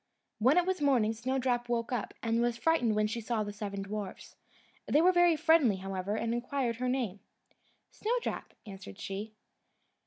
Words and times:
When 0.39 0.57
it 0.57 0.65
was 0.65 0.81
morning, 0.81 1.13
Snowdrop 1.13 1.69
woke 1.69 1.91
up, 1.91 2.15
and 2.23 2.41
was 2.41 2.57
frightened 2.57 2.95
when 2.95 3.05
she 3.05 3.21
saw 3.21 3.43
the 3.43 3.53
seven 3.53 3.83
dwarfs. 3.83 4.35
They 4.87 4.99
were 4.99 5.11
very 5.11 5.35
friendly, 5.35 5.75
however, 5.75 6.15
and 6.15 6.33
inquired 6.33 6.77
her 6.77 6.89
name. 6.89 7.19
"Snowdrop," 7.91 8.55
answered 8.65 8.97
she. 8.99 9.35